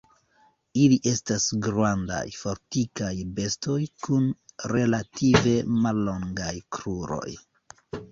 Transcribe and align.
Ili 0.83 0.95
estas 1.09 1.43
grandaj, 1.65 2.21
fortikaj 2.37 3.11
bestoj 3.39 3.75
kun 4.05 4.25
relative 4.73 5.53
mallongaj 5.85 6.55
kruroj. 6.79 7.37